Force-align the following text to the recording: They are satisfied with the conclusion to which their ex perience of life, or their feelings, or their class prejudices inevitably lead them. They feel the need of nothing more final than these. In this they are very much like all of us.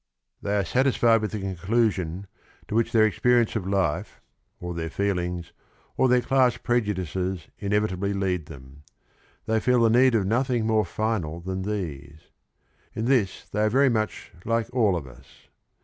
They 0.41 0.57
are 0.57 0.65
satisfied 0.65 1.21
with 1.21 1.29
the 1.31 1.39
conclusion 1.39 2.25
to 2.67 2.73
which 2.73 2.91
their 2.91 3.05
ex 3.05 3.19
perience 3.19 3.55
of 3.55 3.67
life, 3.67 4.19
or 4.59 4.73
their 4.73 4.89
feelings, 4.89 5.51
or 5.95 6.09
their 6.09 6.21
class 6.21 6.57
prejudices 6.57 7.49
inevitably 7.59 8.11
lead 8.11 8.47
them. 8.47 8.81
They 9.45 9.59
feel 9.59 9.81
the 9.83 9.91
need 9.91 10.15
of 10.15 10.25
nothing 10.25 10.65
more 10.65 10.85
final 10.85 11.39
than 11.39 11.61
these. 11.61 12.31
In 12.95 13.05
this 13.05 13.45
they 13.49 13.61
are 13.61 13.69
very 13.69 13.89
much 13.89 14.31
like 14.43 14.73
all 14.73 14.95
of 14.95 15.05
us. 15.05 15.49